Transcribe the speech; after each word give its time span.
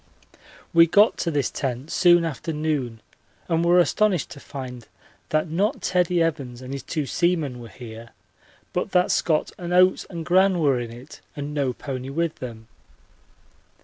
We 0.73 0.87
got 0.87 1.15
to 1.19 1.29
this 1.29 1.51
tent 1.51 1.91
soon 1.91 2.25
after 2.25 2.51
noon 2.51 3.01
and 3.47 3.63
were 3.63 3.77
astonished 3.77 4.31
to 4.31 4.39
find 4.39 4.87
that 5.29 5.47
not 5.47 5.79
Teddie 5.83 6.23
Evans 6.23 6.59
and 6.63 6.73
his 6.73 6.81
two 6.81 7.05
seamen 7.05 7.59
were 7.59 7.67
here, 7.69 8.09
but 8.73 8.93
that 8.93 9.11
Scott 9.11 9.51
and 9.59 9.73
Oates 9.75 10.07
and 10.09 10.25
Gran 10.25 10.57
were 10.57 10.79
in 10.79 10.89
it 10.91 11.21
and 11.35 11.53
no 11.53 11.71
pony 11.71 12.09
with 12.09 12.39
them. 12.39 12.67